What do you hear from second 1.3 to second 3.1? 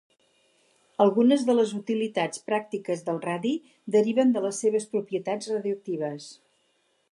de les utilitats pràctiques